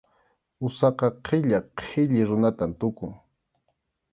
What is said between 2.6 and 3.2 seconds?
tukun.